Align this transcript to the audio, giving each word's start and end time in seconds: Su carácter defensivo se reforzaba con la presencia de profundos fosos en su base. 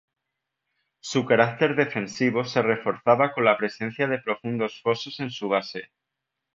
Su 1.03 1.27
carácter 1.27 1.75
defensivo 1.75 2.43
se 2.43 2.63
reforzaba 2.63 3.33
con 3.33 3.45
la 3.45 3.55
presencia 3.55 4.07
de 4.07 4.17
profundos 4.17 4.81
fosos 4.81 5.19
en 5.19 5.29
su 5.29 5.47
base. 5.47 5.91